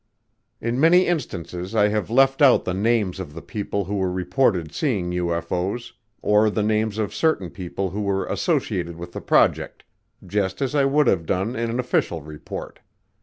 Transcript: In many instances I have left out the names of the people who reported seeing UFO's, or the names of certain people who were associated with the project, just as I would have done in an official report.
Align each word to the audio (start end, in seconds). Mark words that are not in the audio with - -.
In 0.59 0.79
many 0.79 1.05
instances 1.05 1.75
I 1.75 1.89
have 1.89 2.09
left 2.09 2.41
out 2.41 2.65
the 2.65 2.73
names 2.73 3.19
of 3.19 3.35
the 3.35 3.41
people 3.43 3.85
who 3.85 4.01
reported 4.03 4.73
seeing 4.73 5.11
UFO's, 5.11 5.93
or 6.23 6.49
the 6.49 6.63
names 6.63 6.97
of 6.97 7.13
certain 7.13 7.51
people 7.51 7.91
who 7.91 8.01
were 8.01 8.25
associated 8.25 8.95
with 8.95 9.13
the 9.13 9.21
project, 9.21 9.83
just 10.25 10.59
as 10.59 10.73
I 10.73 10.85
would 10.85 11.05
have 11.05 11.27
done 11.27 11.55
in 11.55 11.69
an 11.69 11.79
official 11.79 12.23
report. 12.23 12.79